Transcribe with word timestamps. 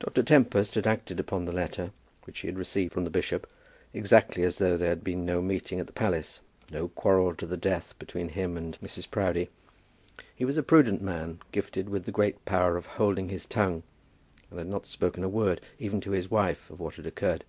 Dr. 0.00 0.24
Tempest 0.24 0.74
had 0.74 0.84
acted 0.84 1.20
upon 1.20 1.44
the 1.44 1.52
letter 1.52 1.92
which 2.24 2.40
he 2.40 2.48
had 2.48 2.58
received 2.58 2.92
from 2.92 3.04
the 3.04 3.08
bishop, 3.08 3.48
exactly 3.92 4.42
as 4.42 4.58
though 4.58 4.76
there 4.76 4.88
had 4.88 5.04
been 5.04 5.24
no 5.24 5.40
meeting 5.40 5.78
at 5.78 5.86
the 5.86 5.92
palace, 5.92 6.40
no 6.72 6.88
quarrel 6.88 7.36
to 7.36 7.46
the 7.46 7.56
death 7.56 7.94
between 8.00 8.30
him 8.30 8.56
and 8.56 8.76
Mrs. 8.82 9.08
Proudie. 9.08 9.50
He 10.34 10.44
was 10.44 10.58
a 10.58 10.64
prudent 10.64 11.02
man, 11.02 11.38
gifted 11.52 11.88
with 11.88 12.04
the 12.04 12.10
great 12.10 12.44
power 12.44 12.76
of 12.76 12.86
holding 12.86 13.28
his 13.28 13.46
tongue, 13.46 13.84
and 14.50 14.58
had 14.58 14.66
not 14.66 14.86
spoken 14.86 15.22
a 15.22 15.28
word, 15.28 15.60
even 15.78 16.00
to 16.00 16.10
his 16.10 16.28
wife, 16.28 16.68
of 16.68 16.80
what 16.80 16.96
had 16.96 17.06
occurred. 17.06 17.44